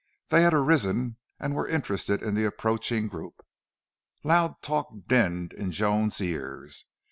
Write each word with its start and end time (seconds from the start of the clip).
They 0.29 0.41
had 0.41 0.51
arisen 0.51 1.17
and 1.39 1.53
were 1.53 1.67
interested 1.67 2.23
in 2.23 2.33
the 2.33 2.43
approaching 2.43 3.07
group. 3.07 3.45
Loud 4.23 4.59
talk 4.63 4.87
dinned 5.05 5.53
in 5.53 5.71
Joan's 5.71 6.19
ears. 6.19 6.85